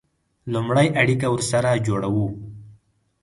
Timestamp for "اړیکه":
1.01-1.27